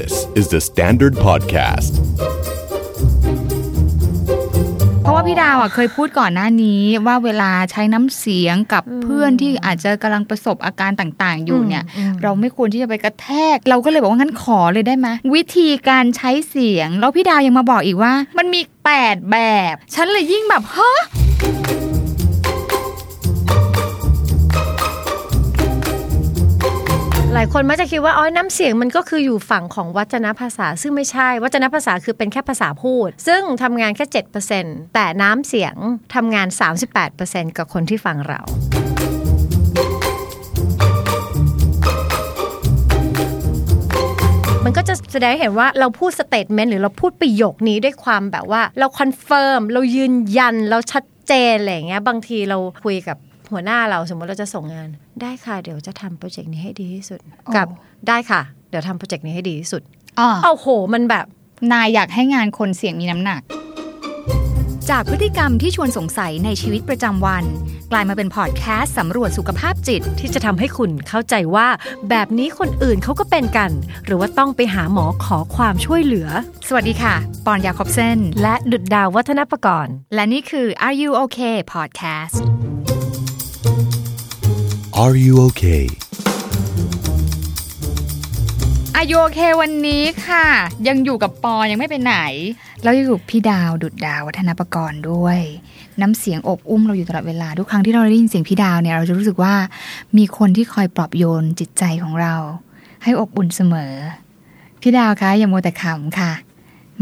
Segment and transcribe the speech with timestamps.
[0.00, 1.92] This is the Standard Podcast.
[5.02, 11.84] เพราะว่าพี่ดาวอะเคยพูดก่อนหน้านี้ว่าเวลาใช้น้ำเสียงกับเพื่อนที่อาจจะกำลังประสบอาการต่างๆ อยู่เนี่ย
[12.22, 19.38] เราไม่ควรที่จะไปกระแทก เราก็เลยบอกว่างั้นขอเลยได้ไหมวิธีการใช้เสียง แล้วพี่ดาวยังมาบอกอีกว่า มันมีแปดแบ
[19.72, 20.92] บ ฉันเลยยิ่งแบบฮะ
[27.34, 34.06] หลายคนมักจะคิดว่าอ๋อน้ำเสียงมันก็คืออยู่ฝั่งของวัจนภาษา ซึ่งไม่ใช่ วัจนภาษาคือเป็นแค่ภาษาพูด ซึ่งทำงานแค่
[34.50, 35.74] 7%แต่น้ำเสียง
[36.14, 36.48] ทำงาน
[37.02, 38.40] 38%กับคนที่ฟังเรา
[44.64, 53.18] มันก็จะแสดงให้เห็นว่าเราพูด statement หรือเราพูดประโยคนี้ด้วยความแบบว่า เรา confirm เรายืนยันเราชัดเจนอะไรเงี้ยบางทีเราคุยกับ
[53.52, 54.88] หัวหน้าเราสมมติเราจะส่งงาน
[55.22, 57.20] ได้ค่ะเดี๋ยวจะทำโปรเจกต์นี้ให้ดีที่สุด
[57.56, 57.66] กับ
[58.08, 59.82] ได้ค่ะ เดี๋ยวทำโปรเจกต์นี้ให้ดีที่สุด
[60.18, 61.26] อ๋อเอาโหมันแบบ
[61.72, 63.42] นายอยากให้งานคนเสียงมีน้ำหนัก
[64.90, 67.44] จากพฤติกรรมที่ชวนสงสัยในชีวิตประจำวัน
[67.90, 71.68] กลายมาเป็นพอดแคสต์สำรวจสุขภาพจิตที่จะทำให้คุณเข้าใจว่า
[72.08, 73.70] แบบนี้คนอื่นเขาก็เป็นกัน
[74.04, 76.28] หรือว่าต้องไปหาหมอขอความช่วยเหลือ
[76.68, 77.14] สวัสดีค่ะ
[77.46, 82.36] ปอนยาคอบเซนและดุดดาววัฒนประกรณ์และนี่คือ Are You Okay Podcast
[84.94, 85.88] Are you okay?
[88.98, 90.46] Are You Okay วันนี้ค่ะ
[90.88, 92.16] ยังอยู่กับปอยังไม่ไปไหน
[92.82, 95.38] แล้วยังอยู่พี่ดาวดุดดาววัฒนประกรณ์ด้วย
[96.00, 99.54] น้ำเสียงอบอุ้มเราอยู่ตลอดเวลาทุกครั้งที่เราได้ยินเสียงพี่ดาวเนี่ยเราจะรู้สึกว่า
[100.16, 102.34] มีคนที่คอยปลอบโยนจิตใจของเรา
[103.02, 103.92] ให้อบอุ่นเสมอ
[104.80, 106.32] พี่ดาวคะอย่ามัวแต่ขำค่ะ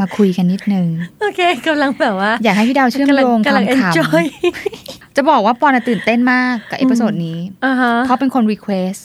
[0.00, 0.86] มาคุยกันนิดนึง
[1.20, 4.26] โอเคกำลังแบบว่า อยากให้พี่ดาวเชื่อมกำลัโยงคกำลัวามงข enjoy
[4.70, 8.96] ำจะบอกว่าปอนอะตื่นเต้นมากกับ episode นี้อ่าฮะเพราะเป็นคน request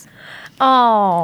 [0.63, 0.77] อ๋อ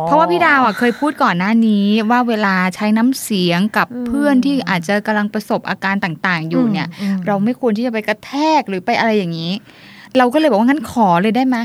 [0.07, 6.87] เพราะว่าพี่ดาวอะเคยพูดก่อนหน้านี้ว่าเวลาใช้น้ำเสียงกับเพื่อนที่อาจจะกำลังประสบอาการต่างๆ อยู่เนี่ย
[7.27, 9.53] เราไม่ควรที่จะไปกระแทกหรือไปอะไรอย่างนี้
[10.17, 11.57] เราก็เลยบอกว่างั้นขอเลยได้ไหม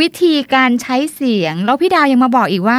[0.00, 2.78] วิธีการใช้เสียง แล้วพี่ดาวยังมาบอกอีกว่า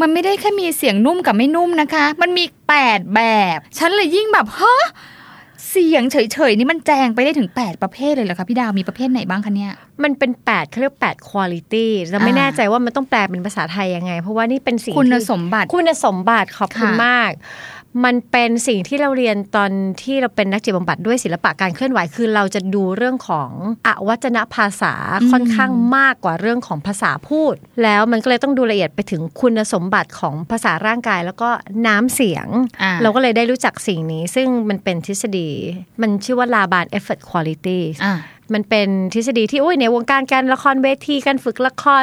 [0.00, 3.22] มันไม่ได้แค่มีเสียงนุ่มกับไม่นุ่มนะคะ มันมีแปดแบ
[3.56, 4.76] บ ฉันเลยยิ่งแบบฮะ
[5.70, 17.30] เสียงเฉยๆนี่มันแจงไปได้ถึง 8 ประเภทเลยเหรอคะพี่ดาวมีประเภทไหนบ้างคะเนี่ย มันเป็น8เขาเรียก8 quality เราไม่อ่าแน่ใจว่ามันต้องแปลเป็นภาษาไทยยังไง เพราะว่านี่เป็นสิ่งคุณที่สมบัติ คุณสมบัติขอบคุณค่ะมาก
[18.04, 19.70] มันเป็นสิ่งที่เราเรียนตอน
[20.02, 23.50] ที่เราเป็นนักจิตบำบัดด้วยศิลปะการเคลื่อนไหวคือเราจะดูเรื่องของ
[23.86, 24.94] อวัจนภาษา
[25.30, 31.50] ค่อนข้างมากกว่าเรื่องของภาษาพูด แล้วมันก็เลยต้องดูละเอียดไปถึงคุณสมบัติของภาษาร่างกาย แล้วก็
[31.86, 32.46] น้ำเสียง
[32.82, 35.50] อ่าเราก็เลยได้รู้จักสิ่งนี้ ซึ่งมันเป็นทฤษฎี
[36.02, 38.14] มันชื่อว่าลาบาน effort quality อ่า
[38.54, 42.02] มันเป็นทฤษฎีที่อุ้ยในวงการการละครเวทีการฝึกละคร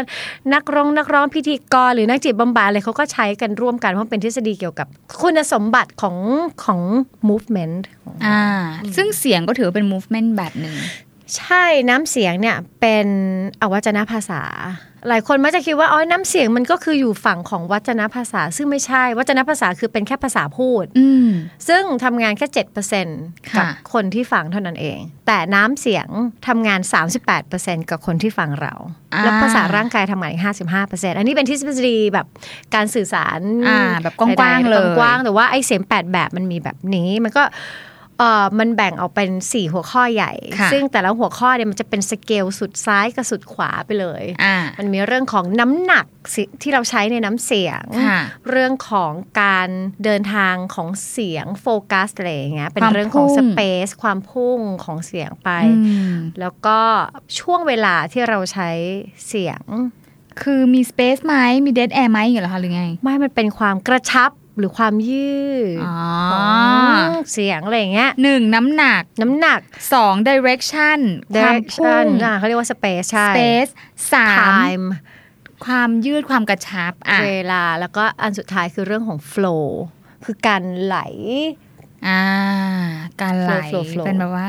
[0.54, 4.88] นักร้องนักร้องพิธีกรหรือนักจิตบำบัดอะไรเขาก็ใช้กันร่วมกันเพราะเป็นทฤษฎีเกี่ยวกับ
[5.22, 6.18] คุณสมบัติของ
[6.64, 6.80] ของ
[7.30, 7.80] movement
[8.26, 8.42] อ่า
[8.96, 10.76] ซึ่งเสียงก็ถือเป็น movement แบบหนึ่ง
[11.36, 13.08] ใช่น้ำเสียงเนี่ยเป็น
[13.62, 14.42] อวัจนภาษา
[15.08, 21.30] หลายคนมักจะคิดว่าอ๋อน้ำเสียงมันก็คืออยู่ฝั่งของวัจนภาษา ซึ่งไม่ใช่ วัจนภาษาคือเป็นแค่ภาษาพูดอืม
[21.68, 22.66] ซึ่งทำงานแค่7%กับ
[23.52, 26.08] ค่ะคนที่ฟังเท่านั้นเอง แต่น้ำเสียง
[26.48, 26.80] ทำงาน
[27.36, 28.74] 38%กับคนที่ฟังเรา
[29.14, 30.44] อ่าแล้วภาษาร่างกายทำงานอีก
[30.80, 32.28] 55%อันนี้เป็นทฤษฎีแบบ
[32.76, 37.44] การสื่อสารอ่าแบบกว้างๆใดๆเลยกว้างๆแต่ว่าไอ้เสียง8แบบมันมีแบบนี้มันก็
[38.20, 46.06] เออมันแบ่งออกเป็น 4 หัวข้อใหญ่ค่ะซึ่งแต่ละหัวข้อเนี่ยมันจะเป็นสเกลสุดซ้ายกับสุดขวาไปเลยอ่ามันมีเรื่องของน้ำหนัก
[46.36, 49.12] สิที่เราใช้ในน้ำเสียงค่ะเรื่องของ
[49.42, 49.70] การ
[50.04, 56.80] เดินทางของเสียงโฟกัสอะไรอย่างเงี้ย เป็นความเรื่องของพุ่สงเปซความพุ่งของเสียงไปอืมแล้วก็
[57.40, 58.70] ช่วงเวลาที่เราใช้
[59.28, 59.64] เสียง
[60.42, 61.36] คือมี space ไหม
[61.66, 65.38] มี dead air ไหมอย่างเงี้ยเหรอคะหรือไง ไม่ มันเป็นความกระชับ หรือความยื
[65.76, 65.98] ดอ๋อ
[66.32, 69.60] ของเสียงอะไรอย่างเงี้ยหนึ่งน้ำหนักน้ำหนัก
[69.94, 71.00] สอง direction
[71.44, 73.72] ความพุ่ direction งอะเขาเรียกว่าสเปซใช่ space
[74.14, 74.86] สาม time
[75.66, 79.66] ความยืดความกระชับอะเวลาแล้วก็อันสุดท้ายคือเรื่องของ flow
[80.26, 80.98] คือการไหล
[82.08, 82.22] อ่า
[83.22, 84.48] การไหล flow flow เป็นแบบว่า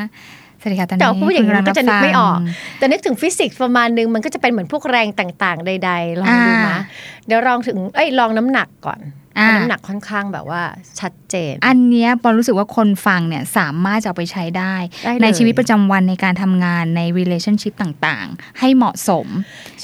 [0.61, 2.47] สวัสดีค่ะตอนแต่นี้ว่าพูดอย่างนี้มันก็จะนึกไม่ออกฟัง
[2.79, 6.81] แต่นึกถึงฟิสิกส์ประมาณนึงมันก็จะเป็นเหมือนพวกแรงต่างๆ ใดๆ ลองดูอ่านะ
[7.27, 10.63] เดี๋ยวลองถึงเอ้ยลองน้ำหนักก่อนอ่าน้ำหนักค่อนข้างแบบว่า
[11.01, 19.27] ชัดเจน อันเนี้ยปอนรู้สึกว่าคนฟังเนี่ยสามารถจะเอาไปใช้ได้ได้เลยในชีวิตประจำวันในการทำงานใน relationship ต่างๆ ให้เหมาะสม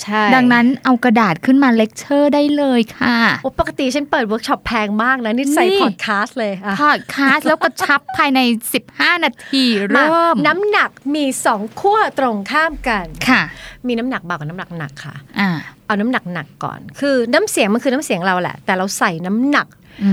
[0.00, 8.40] ใช่ ดังนั้นเอากระดาษขึ้นมาเลคเชอร์ได้เลยค่ะโอ้ปกติฉันเปิดเวิร์กช็อปแพงมากนะ นี่ใส่นี่พอดแคสต์เลยอะพอดคาสต์แล้วก็จบภายใน
[8.82, 13.42] 15 นาทีเริ่มน้ำหนักมีสองขั้วตรงข้ามกันค่ะ
[13.86, 15.50] มีน้ำหนักเบากับน้ำหนักหนักค่ะอ่า
[15.86, 19.66] เอาน้ำหนักหนักก่อน คือน้ำเสียงมันคือน้ำเสียงเราแหละ แต่เราใส่น้ำหนัก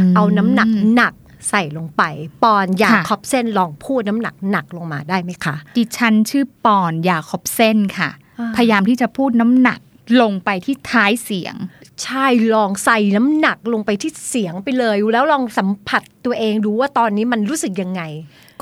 [0.04, 1.14] มเอาน้ำหนักหนัก
[1.50, 2.04] ใส่ลงไป
[2.44, 8.10] ปอนอยากค่ะคอบเส้นลองพูดน้ำหนักหนักลงมาได้ไหมคะดิฉันชื่อปอนยาคอบเส้นค่ะ
[8.40, 9.80] อ่าพยายามที่จะพูดน้ำหนัก
[10.22, 11.56] ลงไปที่ท้ายเสียง
[12.04, 18.02] ใช่ลองใส่น้ำหนักลงไปที่เสียงไปเลย แล้วลองสัมผัสตัวเองดูว่าตอนนี้มันรู้สึกยังไง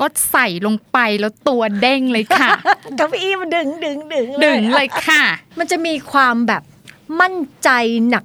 [0.00, 2.48] ก็ใส่ลงไปแล้วตัวเด้งเลยค่ะ
[2.96, 5.24] เก้าอี้มันดึงดึงดึงดึงเลยค่ะ
[5.58, 6.62] มันจะมีความแบบ
[7.20, 7.70] มั่นใจ
[8.10, 8.24] หนัก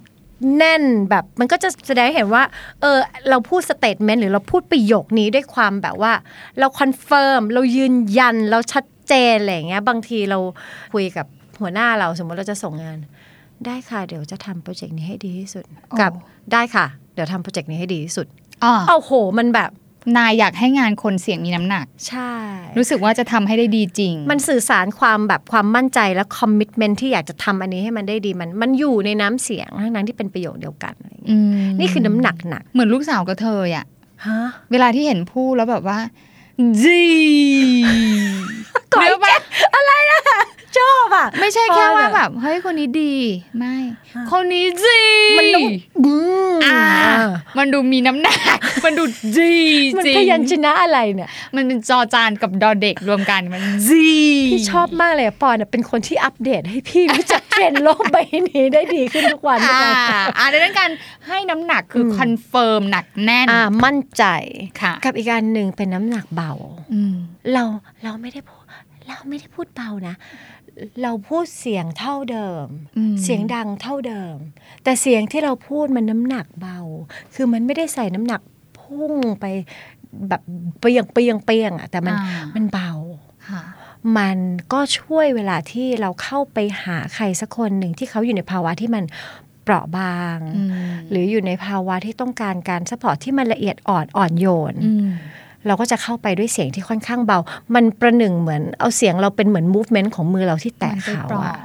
[0.56, 2.44] แน่นแบบมันก็จะแสดงให้เห็นว่า
[2.80, 2.98] เออ
[3.30, 6.12] เราพูด statement หรือเราพูดประโยคนี้ด้วยความแบบว่า
[6.58, 10.38] เรา confirm เรายืนยันเราชัดเจนอะไรอย่างเงี้ยบางทีเรา
[10.94, 11.26] คุยกับ
[11.60, 12.98] หัวหน้าเราสมมติเราจะส่งงาน
[13.66, 16.12] ได้ค่ะเดี๋ยวจะทำ project นี้ให้ดีที่สุดโอ้กับ
[16.52, 18.26] ได้ค่ะ เดี๋ยวทำ project นี้ให้ดีที่สุด
[18.64, 19.70] อ๋อเอาโหมันแบบ
[20.16, 22.32] นายอยากให้งานคนเสียงมีน้ำหนัก ใช่
[22.78, 33.86] รู้สึกว่าจะทำให้ได้ดีจริง มันสื่อสารความแบบความมั่นใจและคอมมิ t เมนที่อยากจะทำอันนี้ให้มันได้ดีมัน มันอยู่ในน้ำเสียงทั้งนั้นที่เป็นประโยคเดียวกันอะไรอย่างเงี้ยอืมนี่คือน้ำหนักหนัก เหมือนลูกสาวกับเธออะ
[34.26, 35.98] ฮะเวลาที่เห็นพูดแล้วแบบว่า
[36.82, 37.02] จี
[38.94, 39.36] ก่อยเนื้อปะ
[39.74, 40.22] อะไรอะ
[40.78, 43.14] ชอบอะไม่ใช่แค่ว่าพอแบบเฮ้ยคนนี้ดี
[43.58, 43.76] ไม่
[44.30, 44.98] คนนี้จี
[45.38, 45.60] มันดู
[46.04, 46.14] อื
[46.52, 47.26] มอ่าอ่า
[47.58, 49.04] มันดูมีน้ำหนักมันดู
[49.36, 49.52] จึ้ง
[49.96, 54.06] มันจึ้งพยัญชนะอะไรเนี่ย มันเป็นจอจานกับดอเด็กรวมกันมันจึ้ง
[54.52, 58.16] พี่ชอบมากเลยอะปอนอะเป็นคนที่อัปเดตให้พี่รู้จักเทรนด์โลกใบ
[58.48, 59.90] นี้ได้ดีขึ้นทุกวันทุกอ่าวั
[60.30, 60.90] นอ่าในเรื่องการ
[61.28, 64.24] ให้น้ำหนักคืออม con firm หนักแน่นอ่ามั่นใจ
[64.80, 66.52] ค่ะกับอีกอันหนึ่งเป็นน้ำหนักเบา
[66.92, 67.14] อืม
[67.52, 67.64] เรา
[68.04, 68.64] เราไม่ได้พูด
[69.08, 70.14] เราไม่ได้พูดเบานะ
[71.02, 72.66] เราพูดเสียงเท่าเดิม
[72.98, 74.36] อืมเสียงดังเท่าเดิม
[74.84, 76.80] แต่เสียงที่เราพูดมันน้ำหนักเบา
[77.34, 78.40] คือมันไม่ได้ใส่น้ำหนัก
[78.80, 79.44] พุ่งไป
[80.28, 80.42] แบบ
[80.80, 82.92] เปียงเปียงเปียงอะแต่มันอ่ามันเบา
[83.50, 83.62] ค่ะ
[84.18, 84.38] มัน
[84.72, 89.04] ก็ช่วยเวลาที่เราเข้าไปหาใครสักคนหนึ่งที่เขาอยู่ในภาวะที่มัน
[89.64, 90.72] เปราะบางอืม
[91.10, 95.08] หรืออยู่ในภาวะที่ต้องการการสปอร์ตที่มันละเอียดอ่อนอ่อนโยนอืม
[95.66, 97.38] เราก็จะเข้าไปด้วยเสียงที่ค่อนข้างเบา
[97.74, 101.56] มันประหนึ่งเหมือนเอาเสียงเราเป็นเหมือน movement ของมือเราที่แตะมันไปเขาปลอบอะ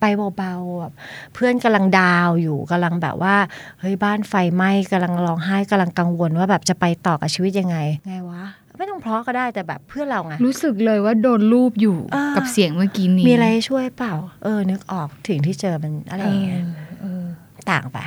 [0.00, 0.04] ไป
[0.36, 0.92] เบาๆแบบ
[1.34, 3.36] เพื่อนกำลังดาวอยู่กำลังแบบว่า
[3.80, 7.76] เฮ้ยบ้านไฟไหม้กำลังร้องไห้กำลังกังวลว่าแบบจะไปต่อกับชีวิตยังไง
[8.08, 8.44] ไงวะ
[8.76, 14.14] ไม่ต้องเพราะก็ได้แต่แบบเพื่อนเราไงรู้สึกเลยว่าโดนรูปอยู่อ่ากักับเสียงเมื่อกี้นี้มีอะไรให้ช่วยเปล่า
[14.44, 16.62] เออ นึกออกถึงที่เจอมันอะไรอย่างเงี้ย
[17.00, 17.24] เออ
[17.70, 17.98] ต่างไป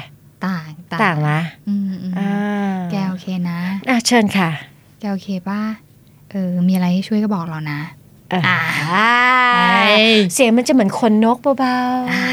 [0.45, 0.69] ต่าง
[1.03, 1.31] ต่างไหม
[1.67, 2.33] อืมอืมอ่า
[2.91, 3.59] แกโอเคนะ
[3.89, 4.49] อะเชิญค่ะ
[5.01, 5.61] แกโอเคป่ะ
[6.31, 7.79] เออ มีอะไรให้ช่วยก็บอกเรานะ
[8.33, 8.59] อ่า
[9.55, 11.77] เอ้ยเสียงมันจะเหมือนคนนกเบา
[12.11, 12.25] อ่า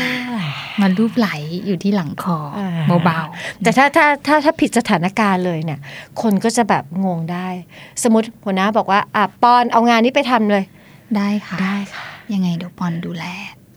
[0.62, 1.28] ๆมันรูปไหล
[1.66, 2.68] อยู่ที่หลังคออ่า
[3.04, 3.18] เบา
[3.62, 5.80] แต่ถ้าถ้าถ้าถ้าผิดสถานการณ์เลยเนี่ย
[6.22, 7.48] คนก็จะแบบงงได้
[8.02, 13.24] สมมติหัวหน้าบอกว่าอะปอนเอางานนี้ไปทำเลยๆได้ค่ะได้ค่ะ ยังไงเดี๋ยวปอนดูแล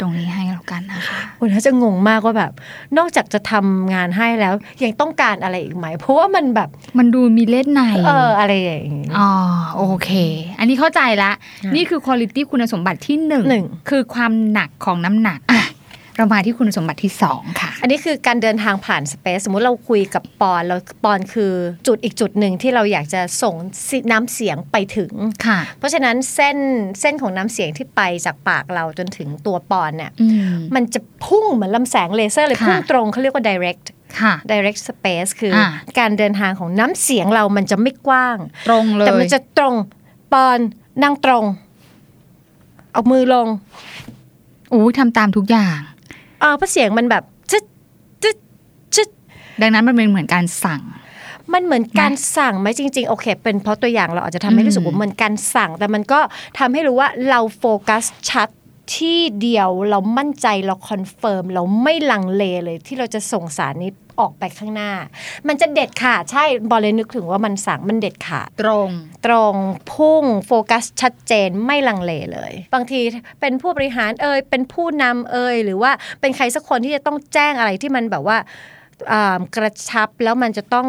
[0.01, 2.51] ตรงนี้ให้แล้วกันนะคะหัวหน้าจะงงมากว่าแบบ
[2.97, 4.53] นอกจากจะทำงานให้แล้ว
[4.83, 9.29] ยังต้องการอะไรอีกไหม เพราะว่ามันแบบมันดูมีเล่นในเอออะไรอย่างงี้อ๋อ
[9.77, 10.09] โอเค
[10.59, 15.60] อันนี้เข้าใจละอะนี่คือคุณ i t y คุณสมบัติที่หนึ่งหนึ่งคือความหนักของน้ำหนักอะ
[16.21, 21.53] เรามาที่คุณสมบัติที่สองค่ะ อันนี้คือการเดินทางผ่านสเปซสมมุติเราคุยกับปอนเราปอนคือ
[21.87, 23.55] จุดอีกจุดหนึ่งที่เราอยากจะส่ง
[23.89, 25.11] สิน้ำเสียงไปถึง
[25.45, 26.57] ค่ะ เพราะฉะนั้นเส้น
[27.01, 33.85] เส้นของน้ำเสียงที่ไปจากปากเราจนถึงตัวปอนเนี่ยอืมมันจะพุ่งเหมือนลำแสงเลเซอร์เลยค่ะพุ่งตรงเขาเรียกว่า direct
[34.19, 35.53] ค่ะ direct space คือ
[35.87, 38.37] อาการเดินทางของน้ำเสียงเรามันจะไม่กว้าง
[38.67, 39.75] ตรงเลย แต่มันจะตรง
[40.33, 40.59] ปอน
[41.03, 41.45] นั่งตรง
[42.91, 43.47] เอามือลง
[44.71, 45.77] อู้ทำตามทุกอย่าง
[46.41, 47.63] เออเพราะเสียงมันแบบชึด
[48.23, 48.37] ชึด
[48.95, 49.07] ชึด
[49.61, 50.81] ดังนั้นมันเป็นเหมือนการสั่ง
[51.53, 56.19] มันเหมือนการสั่งไหมจริง ๆ โอเค เป็นเพราะตัวอย่างเราอาจจะทำให้รู้สึกว่าเหมือนการสั่ง แต่มันก็
[56.59, 58.49] ทำให้รู้ว่าเราโฟกัสชัด
[58.95, 64.91] ที่เดียวเรามั่นใจเรา confirm เราไม่ลังเลเลยที่เราจะส่งสารนี้ออกไปข้างหน้า
[65.47, 68.89] มันจะเด็ดขาดใช่บอลเลยนึกถึงว่ามันสั่งมันเด็ดขาดตรง
[69.25, 69.55] ตรง
[69.93, 72.99] พุ่งโฟกัสชัดเจนไม่ลังเลเลย บางที
[73.39, 75.91] เป็นผู้บริหารเอ่ยเป็นผู้นำเอ่ยหรือว่า
[76.21, 78.37] เป็นใครสักคนที่จะต้องแจ้งอะไรที่มันแบบว่า
[79.11, 80.87] อ่ากระชับแล้วมันจะต้อง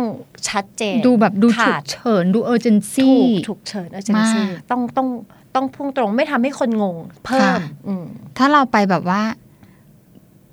[0.49, 5.09] ชัดเจน ดูแบบดูฉุขาดกเฉินดูเออร์เจนถูซี่กถูกเชิญอาจารย์มากซีต้องต้อง
[5.55, 8.05] ต้องพุ่งตรงไม่ทำให้คนงงเพิ่มค่ะอืม
[8.38, 9.23] ถ้าเราไปแบบว่า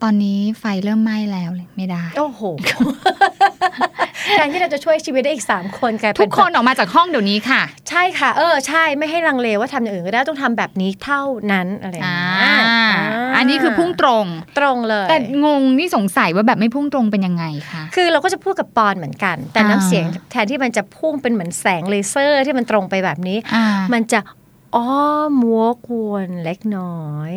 [0.03, 2.41] ตอนนี้ไฟเริ่มไหม้แล้วเลยไม่ได้ โอ้โห
[4.39, 12.63] การที่เราจะช่วยชีวิตได้อีกสามคนกลายทุเป็กนคนออกมาจากห้องเดี๋ยวนี้ค่ะ ใช่ค่ะ เออ ใช่ไม่ให้ลังเลว่าทำอย่างอื่นก็ได้ต้องทำแบบนี้เท่านั้นอะไรอย่างอ่าเงี้ย
[13.35, 14.25] อันนี้คือพุ่งตรง
[14.59, 24.19] ตรงเลย แต่งงนี่สงสัยว่าแบบไม่พุ่งตรงเป็นยังไงคะคือเราก็จะพูดกับปอนเหมือนกัน แต่อ่าน้ำเสียงแทนที่มันจะพุ่งเป็นเหมือนแสงเลเซอร์ที่มันตรงไปแบบนี้อ่ามันจะ
[24.75, 25.13] อ้อ
[25.43, 27.35] มวกวนเล็กน้อย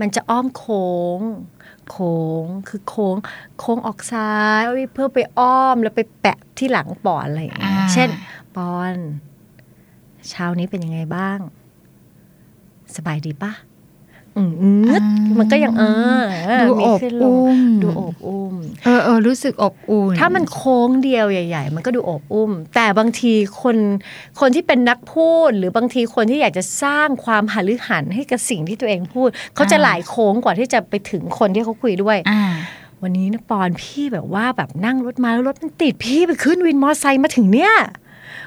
[0.00, 1.20] มันจะอ้อมโค้ง
[1.90, 3.16] โค้งคือโค้ง
[3.58, 8.08] โค้งออกซ้ายเอาเพื่อไปอ้อมแล้วไปแปะที่หลังปอนอะไรอย่างเงี้ยอ่าเช่น
[8.56, 8.94] ปอน
[10.28, 11.38] เช้านี้เป็นยังไงบ้าง
[12.96, 13.52] สบายดีปะ
[14.36, 15.82] อืมอืมอ่ามัมันก็ยังเอ
[16.18, 16.22] อ
[16.68, 23.76] ดูมีอบขึ้นลงอุ้มดูอบอุ้มเออเออรู้สึกอบอุ่นถ้ามันโค้งเดียวใหญ่ ๆ มันก็ดูอบอุ้ม แต่บางทีคน
[24.40, 32.42] คนที่เป็นนักพูด หรือบางทีคนที่อยากจะสร้างความหฤหันให้กับสิ่งที่ตัวเองพูด เขาจะหลายโค้งกว่าที่จะไปถึงคนที่เขาคุยด้วยอ่า
[33.02, 37.74] วันนี้นะปอนพี่แบบว่าแบบนั่งรถมาแล้วรถมันติดพี่ไปขึ้นวินมอเตอร์ไซค์มาถึงเนี่ย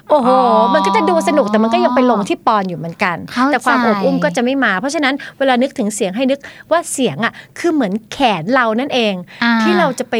[0.08, 6.38] โอ้โหอ๋อมันก็จะดูสนุกแต่มันก็ยังไปลงที่ปอนอยู่เหมือนกันเข้าใจแต่ความอบอุ้มก็จะไม่มา เพราะฉะนั้นเวลานึกถึงเสียงให้นึก
[6.70, 10.14] ว่าเสียงอะคือเหมือนแขนเรานั่นเองอ่าที่เราจะไป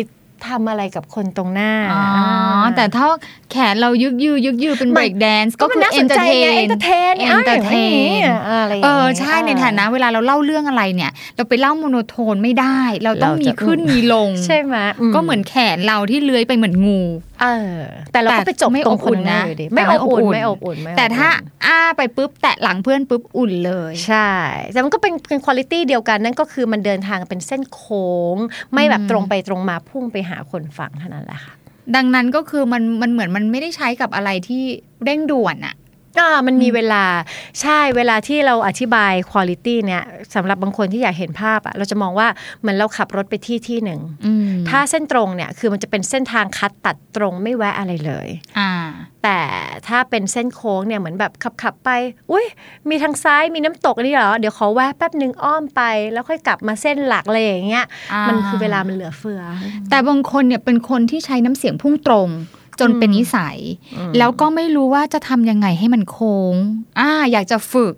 [0.49, 2.03] ทำอะไรกับคนตรงหน้า อ๋อ
[2.65, 3.07] อาแต่ถ้า
[3.51, 14.77] แขนเรายึกยือยึกยือเป็นมัน break dance ก็ก็มันคือน่าสนใจไง entertain entertain อะไรอย่างเอเงี้ยอใช่ในฐานะเวลาเราเล่าเรื่องอะไรเนี่ย เราไปเล่า monotone ไม่ได้ เราต้องเรามีจะขึ้นมีลง ใช่ไหม
[15.15, 17.01] ก็เหมือนแขนเราที่เลื้อยไปเหมือนงู
[17.43, 17.77] เออ
[18.13, 21.29] แต่เราก็ไปจบไม่อบอุ่นตรงคนหน้านะอยู่ดีแต่ไม่ไม่อบอุ่นอบอุ่นไม่อบอุ่นไม่อบอุ่น แต่ถ้า
[21.67, 24.31] อ้าไปปุ๊บแตะหลังเพื่อนปุ๊บอุ่นเลย ใช่
[24.73, 28.37] แต่มันก็เป็นเป็นคุณภาพเดียวกันนั่นก็คือมันเดินทางเป็นเส้นโค้ง
[28.73, 31.55] ไม่แบบตรงไปตรงมาพุ่งไปหาคนฟังเท่านั้นแหละค่ะ
[31.97, 34.63] ดังนั้นก็คือมันมันเหมือนมันไม่ได้ใช้กับอะไรที่
[35.05, 35.75] เร่งด่วนอะ
[36.19, 37.05] อ่ามันมีเวลา
[37.61, 40.03] ใช่เวลาที่เราอธิบายคุณภาพเนี่ย
[40.35, 42.29] สำหรับบางคนที่อยากเห็นภาพอะเราจะมองว่า
[42.61, 48.73] เหมือนเราขับรถไปที่ที่หนึ่งอืมถ้าเส้นตรงเนี่ยคือมันจะเป็นเส้นทางคัดตัดตรงไม่แวะอะไรเลยอ่า
[49.23, 49.41] แต่
[49.89, 51.91] ถ้าเป็นเส้นโค้งเนี่ยเหมือนแบบขับขับไป
[52.31, 52.47] อุ้ย
[52.91, 55.83] มีทางซ้ายมีน้ำตกอันนี่เหรอเดี๋ยวขอแวะแป๊บหนึ่งอ้อมไป
[56.13, 57.85] แล้วค่อยกลับมาเส้นหลักอะไรอย่างเงี้ย
[58.29, 59.43] มันคือเวลามันเหลือเฟือ
[59.91, 62.29] แต่บางคนเนี่ยเป็นคนที่ใช้น้ำเสียงพุ่งตรง
[62.81, 63.59] จนเป็นนิสัย
[64.19, 66.55] แล้วก็ไม่รู้ว่าจะทำยังไงให้มันโค้ง
[66.99, 67.95] อ่าอยากจะฝึก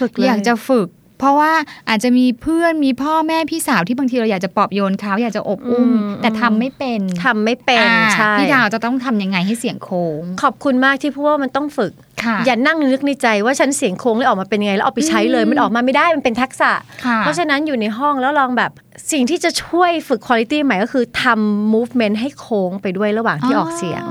[0.00, 1.52] ฝึกเลยอยากจะฝึก เพราะว่า
[1.88, 5.90] อาจจะมีเพื่อนมีพ่อแม่พี่สาวที่บางทีเราอยากจะปลอบโยนเขาอยากจะอบอุ้ม
[6.22, 12.09] แต่ทำไม่เป็นทำไม่เป็นอ่าใช่พี่ดาวจะต้องทำยังไงให้เสียงโค้ง ขอบคุณมากที่พูดว่ามันต้องฝึกค่ะ
[12.46, 16.70] อย่านั่งนึกในใจว่าฉันเสียงโค้งแล้วออกมาเป็นยังไง แล้วเอาไปใช้เลยอืมมันออกมาไม่ได้มันเป็นทักษะ
[17.04, 18.70] ค่ะเพราะฉะนั้นอยู่ในห้องแล้วลองแบบ
[19.12, 24.02] สิ่งที่จะช่วยฝึกคุณภาพใหม่ก็คือทำ movement ให้โค้งไปด้วยระหว่างที่ออกเสียง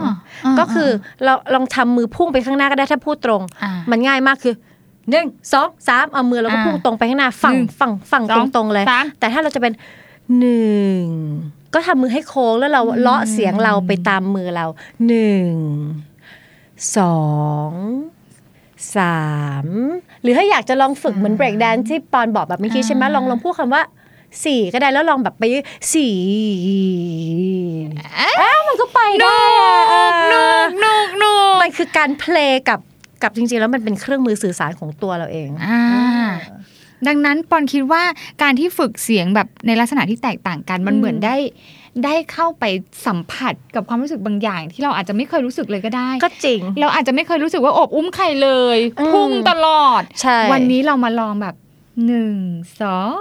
[0.60, 0.90] ก็คือ
[1.24, 4.56] เราลองทำมือพุ่งไปข้างหน้าก็ได้ถ้าพูดตรงอ่ามันง่ายมากคือ
[5.10, 9.74] หนึ่งสองสามเอามือเราก็อ่าพุ่งตรงไปข้างหน้าฝั่งหนึ่งฝั่งฝั่งสตองรงๆเลยสามแต่ถ้าเราจะเป็น
[10.40, 11.04] หนึ่ง
[11.74, 14.66] ก็ทำมือให้โค้งแล้วเราเลาะเสียงเราไปตามมือเรา
[15.08, 15.44] หนึ่ง
[16.98, 17.20] สอ
[17.70, 17.72] ง
[18.98, 19.24] สา
[19.66, 19.68] ม
[20.22, 23.84] หรือถ้าอยากจะลองฝึกเหมือนเบรกแดนที่ปอนบอกแบบเมื่อกี้ใช่ไหมลองลองพูดคำว่า
[24.46, 25.44] สี่ก็ได้แล้วลองแบบไป
[25.94, 26.16] สี่
[28.42, 32.80] อ้าวมันก็ไปได้อะนุกนุกนุกมันคือการเพลงกับ
[33.24, 35.82] กับจริงๆ แล้วมันเป็นเครื่องมือสื่อสารของตัวเราเองอ่า
[37.08, 38.04] ดังนั้นปอนคิดว่า
[38.42, 41.36] การที่ฝึกเสียงแบบในลักษณะที่แตกต่างกันมันอืมเหมือนได้
[42.06, 42.66] ได้เข้าไป
[43.08, 51.56] สัมผัสกับความรู้สึกบางอย่าง ที่เราอาจจะไม่เคยรู้สึกเลยก็ได้ ก็จริง เราอาจจะไม่เคยรู้สึกว่าอบอุ้มใครเลยอืมพุ่งตลอดใช่วันนี้เรามาลองแบบ
[52.06, 52.36] หนึ่ง
[52.82, 53.18] สอง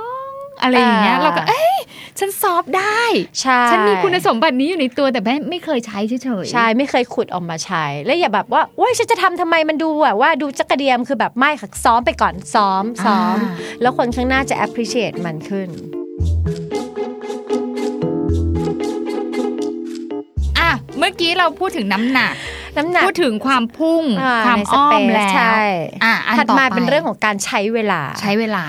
[0.62, 1.76] อะไรอย่างเงี้ยอ่าเราก็เอ้ย
[2.18, 3.02] ฉันซอฟต์ได้
[3.40, 15.68] ใช่ฉันมีคุณสมบัตินี้อยู่ในตัวแต่ไม่ไม่เคยใช้เฉยๆใช่ไม่เคยขุดออกมาใช้ แล้วอย่าแบบว่าโอ้ยฉันจะทำทำไมมันดูแบบว่าดูจักระเดียมคือแบบไม่ค่ะซ้อมไปก่อนซ้อมซ้อมอ่าแล้วคนข้างหน้าจะ appreciate มันขึ้น
[21.20, 22.34] กี้เราพูดถึงน้ำหนัก
[22.76, 25.60] น้ำหนักพูดถึงความพุ่งอ่ความในสอ้อเปมซแล้วใช่
[26.04, 28.64] อะอันถัดต่อมาไปเป็นเรื่องของการใช้เวลาใช้เวลา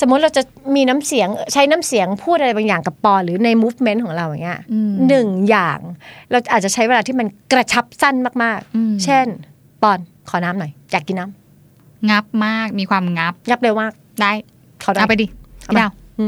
[0.00, 0.42] สมมติเราจะ
[0.76, 5.78] มีน้ำเสียงใช้น้ำเสียงพูดอะไรบางอย่างกับปอหรือใน movement ของเราอย่างเงี้ยอืมหนึ่งอย่าง
[6.30, 9.26] เราอาจจะใช้เวลาที่มันกระชับสั้นมากอืมๆเช่น
[9.82, 14.32] ปอนขอน้ำหน่อยอยากกินน้ำงับมากมีความงับยับเร็วมากได้
[14.82, 15.26] เขาได้เอาไปดิ
[15.64, 16.24] เอาพี่ไปดาวอื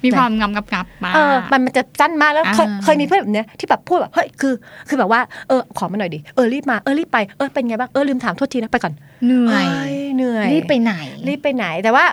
[0.00, 4.54] มมีความงับงับงับมากเออมันมันจะสั้นมากแล้วเคยอ่าเคยมีเพื่อนแบบเนี้ยที่แบบพูดแบบเฮ้ยคือ
[4.88, 8.92] คือแบบว่าเออขอมาหน่อยดิเออรีบมาเออรีบไปเออเป็นไงบ้างเออลืมถามโทษทีนะไปก่อน
[9.26, 10.94] เหนื่อยเฮ้ยเหนื่อยรีบไปไหน
[11.28, 12.04] รีบไปไหนแต่ว่า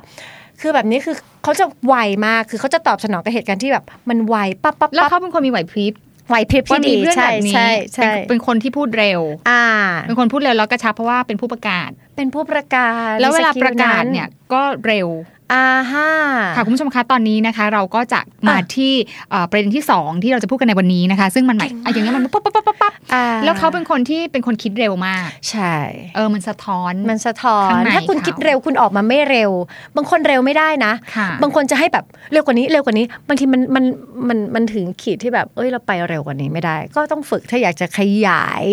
[0.61, 1.95] คือแบบนี้คือเขาจะไว
[2.25, 5.93] มากคือเขาจะตอบสนองกับเหตุการณ์ที่แบบมันไวปั๊บปั๊บแล้วปั๊บเขาเป็นคนมีไหวพริบ
[6.29, 9.65] ไหวพริบว่าที่มีดีเพื่อนใช่แบบนี้ใช่ใช่เป็นเป็นคนที่พูดเร็ว อ่า
[10.07, 15.07] เป็นคนพูดเร็วแล้วกระชับเพราะว่าเป็นผู้ประกาศ เป็นผู้ประกาศ แล้วเวลามีสประกาศเนี่ยก็เร็ว
[15.53, 16.09] อ่าฮ่า
[16.55, 18.93] ค่ะคุณผู้ชมคะตอนนี้นะคะ เราก็จะมาอะที่
[19.29, 25.75] เอ่อประเด็นที่ 2 ที่เราจะพูดกันในวันนี้นะคะ ซึ่งมันหมายอะอย่างเงี้ยมันปั๊บปั๊บปั๊บปั๊บปั๊บอ่าแล้วเขาเป็นคนที่เป็นคนคิดเร็วมาก ใช่
[26.15, 29.51] เออมันสะท้อนมันสะท้อข้านงในถ้าคุณเขาคิดเร็วคุณออกมาไม่เร็ว
[29.95, 33.83] บางคนเร็วไม่ได้นะค่ะบางคนจะให้แบบเร็วกว่านี้เร็วกว่านี้ บางทีมันมัน
[34.27, 38.65] มันมันถึงขีดที่แบบ เอ้ยเราไปเร็วกว่านี้ไม่ได้ ก็ต้องฝึกถ้าอยากจะขยาย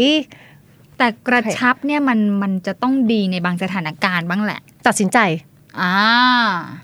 [0.98, 5.18] แต่กระชับเนี่ยมันมันจะต้องดีในบางสถานการณ์บ้างแหละ ตัดสินใจ
[5.80, 5.94] อ่า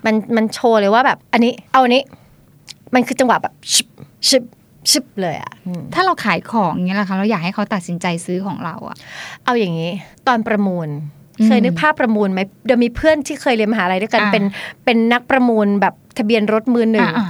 [0.05, 2.03] มันมันโชว์เลยว่าแบบอันนี้เอาอันนี้
[2.93, 3.87] มันคือจังหวะแบบชิบ
[4.27, 4.43] ชิบ
[4.89, 8.97] ชิบเลยอะอืมถ้าเราขายของอย่างเงี้ยแหละคะเราอยากให้เขาตัดสินใจซื้อของเราอะ
[9.45, 9.91] เอาอย่างนี้
[10.27, 14.43] ตอนประมูลอืม เคยนึกภาพประมูลไหมเดี๋ยวมีเพื่อนที่เคยเรียนมหาลัยด้วยกันอ่าเป็น
[14.85, 17.25] เป็นนักประมูลแบบทะเบียนรถมือหนึ่งอ่า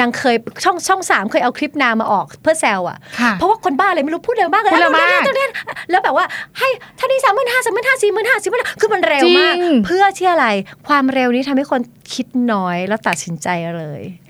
[0.00, 6.24] นางเคยช่องช่องสามเคยเอาคลิปนางมาออกเพื่อแซวอะค่ะเพราะว่าคนบ้าอะไรไม่รู้พูดเร็วมากเลยพูดเร็วมากอะเร็วๆแล้วแบบว่า
[6.58, 10.46] ให้ท่านี้สามหมื่นห้าสามหมื่นห้าสี่หมื่นห้าสี่หมื่นคือมันเร็วมากจริงเพื่อที่อะไร
[10.88, 11.80] ความเร็วนี้ทำให้คน
[12.14, 14.29] คิดน้อยแล้วตัดสินใจเลยอ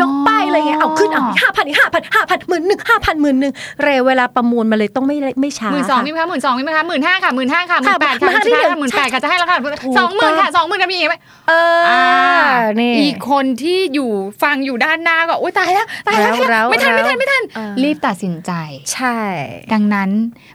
[0.00, 3.52] ยกป้ายเลยไงเอาขึ้นเอาห้าพันอีกห้าพันห้าพันหมื่นหนึ่งห้าพันหมื่นหนึ่ง
[3.84, 11.16] เร็วเวลาประมูลมาเลยต้องไม่ไม่ช้าหมื่นสองค่ะมีไหมคะหมื่นสองมีไหมคะหมื่นห้าค่ะหมื่นห้าค่ะหมื่นแปดค่ะค่ะมาที่หมื่นเดียวหมื่นแปดค่ะจะให้ราคาถูกสองหมื่นต้องค่ะสองหมื่นจะมีอย่างงี้ไหม
[11.48, 12.04] เอออ่า
[12.80, 14.10] นี่อีกคนที่อยู่
[14.42, 18.52] ฟังอยู่ด้านหน้าก็อุ้ยตายแล้วตายแล้วแล้วไม่ทันแล้วไม่ทันไม่ทันเออรีบตัดสินใจ
[18.92, 19.18] ใช่
[19.72, 20.10] ดังนั้น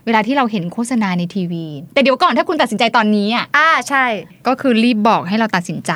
[0.06, 4.04] เวลาที่เราเห็นโฆษณาในทีวี แต่เดี๋ยวก่อนถ้าคุณตัดสินใจตอนนี้อะอ่าใช่
[4.48, 5.92] ก็คือรีบบอกให้เราตัดสินใจ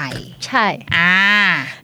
[0.47, 1.13] ใช่อ่า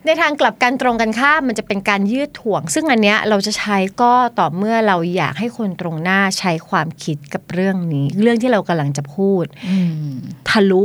[0.07, 9.79] ในทางกลับกันตรงกันข้ามมันจะเป็นการยืดถ่วง ซึ่งอันเนี้ยเราจะใช้ก็ต่อเมื่อเราอยากให้คนตรงหน้าใช้ความคิดกับเรื่องนี้ เรื่องที่เรากำลังจะพูดอื
[10.13, 10.15] ม
[10.49, 10.85] ทะลุ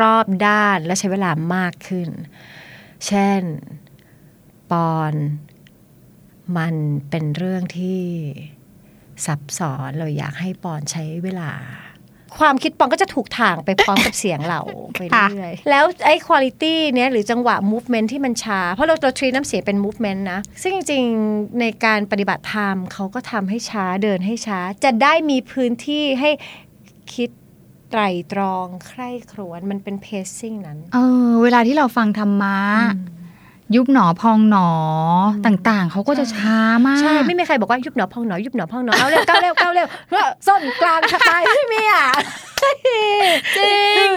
[0.00, 2.08] รอบด้านและใช้เวลามากขึ้น
[3.06, 3.42] เช่น
[4.70, 5.14] ปอน
[6.56, 6.74] มัน
[7.10, 8.02] เป็นเรื่องที่
[9.26, 11.50] ซับซ้อนเราอยากให้ปอนใช้เวลา
[12.38, 14.60] ความคิดปอนก็จะถูกทางไปพร้อมกับเสียงเรา
[14.98, 26.30] ไปเรื่อยๆแล้วไอ้คุณ i t y เนี้ยหรือจังหวะ movement ที่มันช้า เพราะเราเราทรีน้ำเสียงเป็น movement นะ ซึ่งจริงๆ ในการปฏิบัติธรรมเขาก็ทำให้ช้าเดินให้ช้า จะได้มีพื้นที่ให้
[27.14, 27.30] คิด
[27.90, 32.58] ไตรตรอง ใคร่ครวญมันเป็น pacing นั้น เออ เวลาที่เราฟังธรรมะ
[33.76, 34.68] ยุบหนอพองหนอ
[35.46, 39.86] ต่างๆ เขาก็จะช้ามาก ใช่ ไม่มีใครบอกว่ายุบหนอพองหนอยุบหนอพองหนอเอาเร็วก้าวเร็วก้าวเร็ว
[40.46, 42.06] ส้นกลางปลายไม่มีอะ
[42.62, 44.08] จริง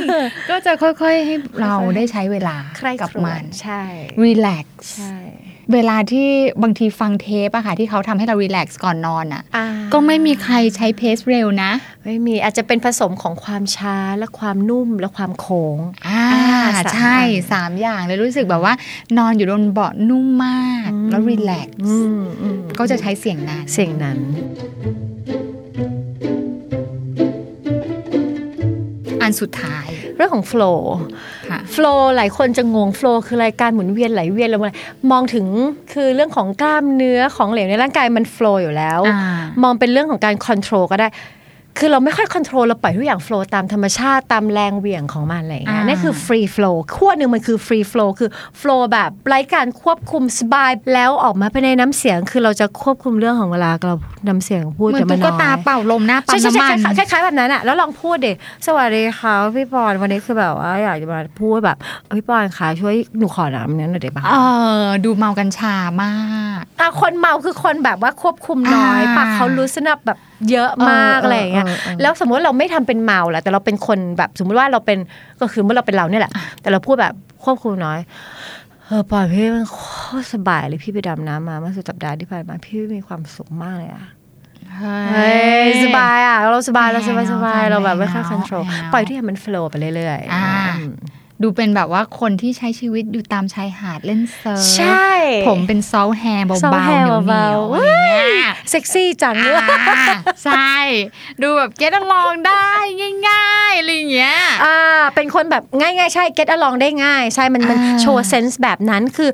[0.49, 3.81] ก็จะค่อยๆให้เราได้ใช้เวลาใคร่กับครวมัญนใช่
[4.23, 5.15] รีแลกซ์ใช่
[5.73, 6.29] เวลาที่
[6.63, 11.71] บางทีฟังเทปอะค่ะที่เขาทำให้เรารีแลกซ์ก่อนนอนอะอ่าก็ไม่มีใครใช้เพสเร็วนะ
[12.05, 16.32] ไม่มีอาจจะเป็นผสมของความช้าและความนุ่มและความโค้งอ่าสาม
[16.95, 18.73] ใช่อันสามอย่างเลยรู้สึกแบบว่า
[19.17, 24.17] นอนอยู่บนเบาะนุ่มมาก แล้วรีแลกซ์อืมอืมก็จะใช้เสียงนั้นเสียงนั้น
[29.21, 30.79] อันสุดท้ายเรื่องของ flow
[31.49, 34.73] ค่ะ flow หลายคนจะงง flow คือรายการหมุนเวียนไหลเวียนแล้วอะไร
[35.11, 35.45] มองถึง
[35.93, 39.21] คือเรื่องของกล้ามเนื้อของเหลวในร่างกายมัน flow อยู่แล้วอ่า
[39.63, 41.07] มองเป็นเรื่องของการ control ก็ได้
[41.77, 48.29] คือเราไม่ค่อย control เราปล่อยทุกอย่าง flow ตามธรรมชาติตามแรงเหวี่ยงของมันอะไรอย่างเงี้ยอ่านั่นั่นคือ free flow ขั้วหนึ่งมันคือ free flow คือ
[48.61, 53.95] flow แบบไร้การควบคุมสบายแล้วออกมาภายในน้ำเสียง คือเราจะควบคุมเรื่องของเวลาเรา
[54.27, 58.33] น้ำเสียงพูดเหมือนจะมาตุ๊กน้อยตาเป่าลมหน้าปั๊มใช่ใช่น้ำมันใช่คล้ายๆแบบนั้นอะแล้วลองพูดดิ
[58.65, 64.35] สวัสดีค่ะพี่ปอนวันนี้คือแบบว่าอยากจะมาพูดแบบเอ้ยพี่ปอนคะช่วยหนูขอน้ำนั้นหน่อยได้ปะเอ
[64.83, 66.11] อดูเมากัญชามา
[66.59, 70.19] กอะคนเมาคือคนแบบว่าควบคุมน้อยอ่าปากเขารู้สนับแบบ
[70.51, 74.97] เยอะมากเอออะไรอย่างเงี้ยเออเออแล้วสมมติเราไม่ทำเป็นเมาแหละแต่เราเป็นคนแบบสมมติว่าเราเป็น
[75.41, 77.99] ก็คือเมื่อเราเป็นเราเนี่ยแหละ แต่เราพูดแบบควบคุมน้อย
[78.85, 79.79] เออปล่อยพี่มันโค
[80.21, 84.05] ตรสบายเลยพี่ไปดำน้ำมาเมื่อสุดสัปดาห์ที่ผ่านมาพี่มีความสุขมากเลยอะ
[84.79, 85.33] เฮ้
[85.67, 90.45] ยสบายอะ เราสบายเราสบายสบายไม่เอาเราแบบไม่ค่อยไม่เอา control ไม่เอาปล่อยที่มัน flow ไปเรื่อยอ่า
[90.77, 90.93] อืม
[91.41, 95.09] ดูเป็นแบบว่าคนที่ใช้ชีวิตอยู่ตามชายหาดเล่น surf ใช่
[95.47, 100.05] ผมเป็น salt hair เบาๆ salt hair เหนียวๆ เบาอะๆไรอย่างเงี้ยเซ็กซี่จังเลยอ่า
[100.43, 100.75] ใช่
[101.41, 102.69] ดูแบบ get along ได้
[103.29, 104.77] ง่ายๆอะไรอย่างเงี้ยอ่า
[105.15, 109.29] เป็นคนแบบง่ายๆ ใช่ get along ได้ง่าย ใช่มันมันอ่าโชว์ sense แบบนั้นคือ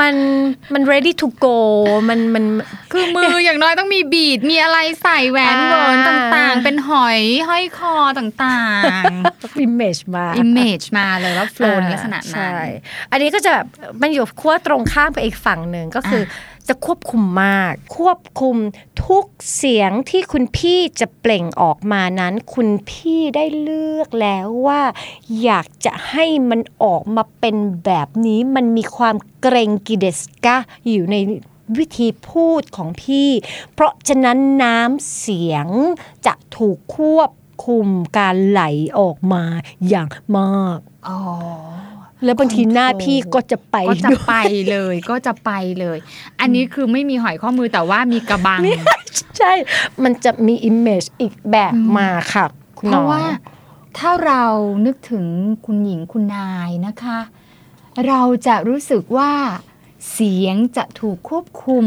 [0.00, 0.14] มัน
[0.72, 1.58] มัน ready to go
[2.08, 2.44] มันมัน
[2.92, 8.62] คือมืออย่างน้อยต้องมี bead มีอะไรใส่แหวนอ่าเวิร์นต่างๆ เป็นหอยห้อยคอต่า
[9.00, 9.04] ง
[9.66, 12.54] image มาๆ image มาเลยว่า flow ในลักษณะนั้นใช่
[13.10, 13.66] อันนี้ก็จะแบบ
[14.02, 16.24] มันอยู่ขั้วตรงข้ามกับอีกฝั่งหนึ่งก็คืออ
[16.68, 18.56] จะควบคุมมาก ควบคุม
[19.06, 24.82] ทุกเสียงที่คุณพี่จะเปล่งออกมานั้น คุณพี่ได้เลือกแล้วว่า
[25.42, 30.56] อยากจะให้มันออกมาเป็นแบบนี้ มันมีความเกรงกิเดสกะ
[30.88, 31.16] อยู่ใน
[31.78, 33.30] วิธีพูดของพี่
[33.72, 35.68] เพราะฉะนั้นน้ำเสียง
[36.26, 37.30] จะถูกควบ
[37.66, 37.86] คุม
[38.18, 38.62] การไหล
[38.98, 39.44] ออกมา
[39.88, 41.20] อย่างมาก อ๋อ
[42.24, 44.34] แล้วบางทีหน้าพี่ก็จะไปก็จะด้วยไป
[44.70, 45.98] เลยก็จะไปเลย
[46.40, 48.60] อันนี้คือไม่มีหอยข้อมือแต่ว่ามีกระบัง
[49.38, 49.52] ใช่
[50.02, 52.44] มันจะมี image อีกแบบมาค่ะ
[52.78, 53.24] คุณเพราะน้องว่า
[53.98, 54.44] ถ้าเรา
[54.86, 55.24] นึกถึง
[55.66, 57.18] คุณหญิงคุณนายนะคะ
[58.06, 59.32] เราจะรู้สึกว่า
[60.12, 61.86] เสียงจะถูกควบคุม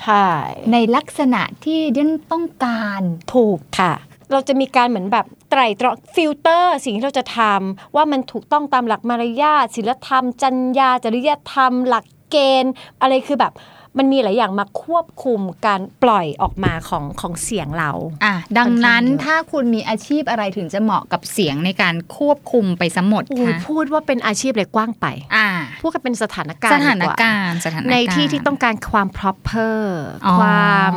[0.00, 0.28] ใช่
[0.72, 3.00] ในลักษณะที่ท่านต้องการ
[3.34, 3.92] ถูกค่ะ
[4.30, 13.52] เราจะมีการเหมือนแบบ ไตร่ตรองฟิลเตอร์สิ่งที่เราจะทำว่ามันถูกต้องตามหลักมารยาทศีลธรรม จรรยาจริยธรรม หลักเกณฑ์ อะไรคือแบบ
[13.98, 17.90] มันมีหลายอย่างมาควบคุมการปล่อยออกมาของของเสียงเรา
[18.24, 25.48] อะดังนั้นค่อนข้างเยอะถ้าคุณมีอาชีพอะไรถึงจะเหมาะกับเสียงในการควบคุมไปสมดโอ้ยคะพูดว่าเป็นอาชีพเลยกว้างไป อ่า
[25.82, 29.78] พูดกันเป็นสถานการณ์สถานดีว่การณ์สถานการณ์ในที่ที่ต้องการความ proper
[30.26, 30.92] อ๋อความ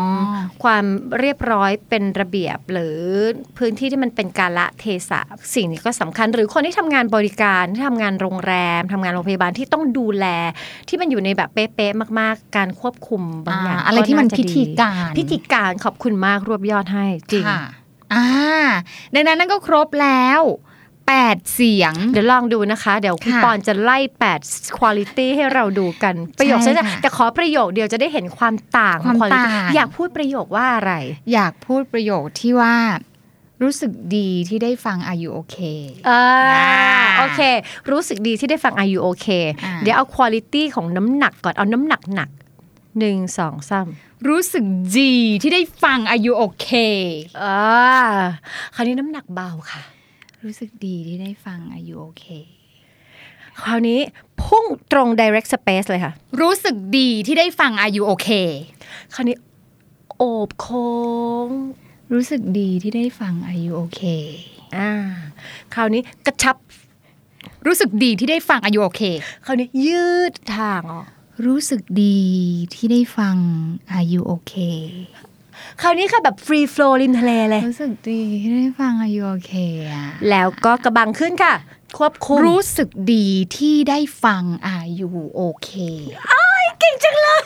[0.63, 0.86] ความ
[1.19, 2.97] เรียบร้อยเป็นระเบียบหรือ
[3.58, 5.21] พื้นที่ที่มันเป็นกาละเทศะ
[5.55, 10.25] สิ่งนี้ก็สำคัญ หรือคนที่ทำงานบริการที่ทำงานโรงแรมทำงานโรงพยาบาลที่ต้องดูแล
[10.88, 17.61] ที่มันอยู่ในแบบเป๊ะๆมาก ๆ การควบคุมบางอย่างอ่าอะไรที่มันก็าจะพิธีการพิธีการขอบคุณมากรวบยอดให้จริงค่ะ
[18.13, 18.27] อ่า
[19.13, 20.41] ดังนั้นนั่นก็ครบแล้ว
[21.07, 23.97] แปดเสียง เดี๋ยวลองดูนะคะ เดี๋ยวคุณค่ะปอนจะไล่
[24.39, 30.93] 8 quality ให้เราดูกัน ประโยคใช่ใช่ค่ะแต่ขอประโยคเดียวจะได้เห็นความต่างของความ quality ต่างอยากพูดประโยคว่าอะไร
[31.33, 32.75] อยากพูดประโยคที่ว่า
[33.63, 35.57] รู้สึกดีที่ได้ฟังอายุโอเค
[36.09, 36.21] อ่า
[36.55, 36.69] อ่า
[37.19, 37.41] โอเค
[37.91, 42.29] รู้สึกดีที่ได้ฟัง Are you okay อ่าเดี๋ยวเอา quality ของน้ำหนักก่อนเอาน้ำหนักหนัก
[42.99, 43.88] หนึ่งสองสาม
[44.27, 44.65] รู้สึก
[44.99, 46.69] ดีที่ได้ฟังอายุโอเค
[47.41, 47.60] อ่า
[48.75, 49.81] คราวนี้น้ำหนักเบาค่ะ
[50.43, 52.25] รู้สึกดีที่ได้ฟังอายุโอเค
[53.62, 53.99] คราวนี้
[54.41, 58.29] พุ่งตรง direct space เลยค่ะ รู้สึกดีที่ได้ฟังอายุโอเค
[59.13, 59.38] คราวนี้
[60.17, 60.89] โอบโค้
[61.47, 61.49] ง
[62.13, 64.01] รู้สึกดีที่ได้ฟังอายุโอเค
[64.77, 64.91] อ่า
[65.73, 66.55] คราวนี้กระชับ
[67.65, 69.01] รู้สึกดีที่ได้ฟังอายุโอเค
[69.45, 71.08] คราวนี้ยืดทางออก
[71.45, 72.19] รู้สึกดี
[72.73, 73.35] ที่ได้ฟัง
[73.93, 74.53] อายุโอเค
[75.81, 79.53] คราวนี้ค่ะแบบ free flow ริมทะเลเลย รู้สึกดีที่ได้ฟังอายุโอเค
[79.91, 81.53] อะแล้วก็กระบังขึ้นค่ะ
[81.97, 85.71] ควบคุม รู้สึกดีที่ได้ฟังอายุโอเค
[86.79, 87.41] เก่งจังเลย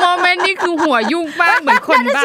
[0.00, 2.24] โมเมนต์นี้คือหัวยุ่งบ้ากเหมือนคนบ้า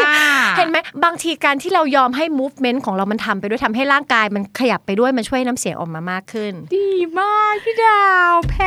[0.57, 8.57] เห็นไหมบางทีการที่เรายอมให้ movement ของเรามันทำไปด้วยทำให้ร่างกายมันขยับไปด้วยมันช่วยน้ำเสียงออกมามากขึ้น ดีมากพี่ดาว แพ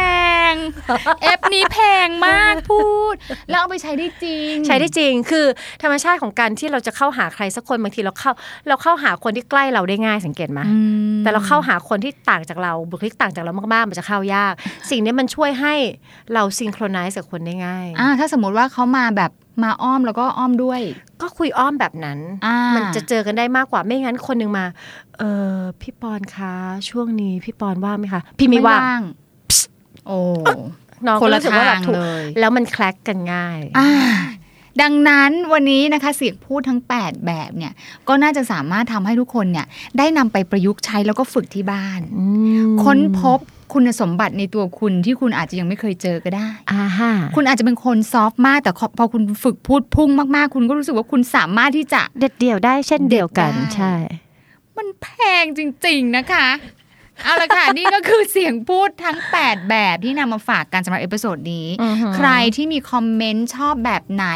[0.53, 0.55] ง
[1.23, 3.15] เอฟนี้แพงมากพูด
[3.51, 5.47] แล้วเอาไปใช้ได้จริง ใช้ได้จริงคือ
[5.83, 8.33] ธรรมชาติของการที่เราจะเข้าหาใครสักคนบางทีเราเข้า
[8.69, 10.79] เราเข้าหาคนที่ใกล้เราได้ง่ายสังเกตไหมอื
[11.17, 14.53] มแต่เราเข้าหาคนที่ต่างจากเราบุคลิกต่างจากเรามากๆ มันจะเข้ายาก
[14.91, 15.75] สิ่งนี้มันช่วยให้
[16.35, 19.31] เราซิงโครไนซ์กับคนได้ง่ายอ่าถ้าสมมุติว่าเขามาแบบ
[19.65, 20.81] มาอ้อมแล้วก็อ้อมด้วย
[21.23, 24.67] ก็คุยอ้อมแบบนั้นอ่ามันจะเจอกันได้มากกว่าไม่งั้นคนหนึ่งมา
[25.19, 26.55] เออพี่ปอนคะ
[26.89, 29.01] ช่วงนี้พี่ปอนว่างไหมคะ พี่ไม่ว่างง
[30.07, 30.19] โอ้
[31.07, 33.91] น้องคนก็ละรู้สึกว่าแบบทางถูกเลย แล้วมันแคลกกันง่ายอ่า
[34.83, 37.73] ดังนั้นวันนี้นะคะเสียงพูดทั้ง 8 แบบเนี่ย
[38.09, 39.67] ก็น่าจะสามารถทำให้ทุกคนเนี่ย
[39.99, 42.01] ได้นำไปประยุกต์ใช้แล้วก็ฝึกที่บ้าน
[42.85, 43.41] ค้นพบ
[43.73, 53.95] คุณสมบัติในตัวคุณที่คุณอาจจะยังไม่เคยเจอก็ได้อ่าฮะคุณอาจจะเป็นคน soft มากแต่พอคุณฝึกพูดพุ่งมากๆ คุณก็รู้สึกว่าคุณสามารถที่จะเด็ดเดี่ยวได้เช่นเดียวกันเด็ดได้ใช่
[54.77, 55.07] มันแพ
[55.43, 56.49] งจริง ๆ นะคะ
[57.25, 64.27] เอาละค่ะ นี่ก็คือเสียงพูดทั้ง 8 แบบที่นำมาฝากกันสำหรับ episode นี้อือหือใครที่มี comment ชอบแบบไหน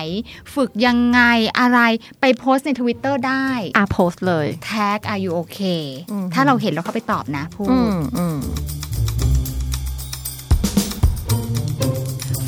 [0.54, 1.20] ฝึกยังไง
[1.58, 1.80] อะไร
[2.20, 7.68] ไปโพสต์ใน Twitter ได้ อะโพสต์เลยแท็ก are you okay อือหือถ้าเราเห็นเราเข้าไปตอบนะพูด